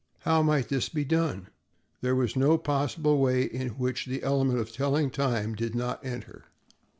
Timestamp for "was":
2.15-2.35